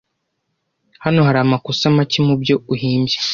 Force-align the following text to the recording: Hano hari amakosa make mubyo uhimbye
Hano 1.03 1.19
hari 1.27 1.39
amakosa 1.45 1.95
make 1.97 2.19
mubyo 2.27 2.55
uhimbye 2.73 3.17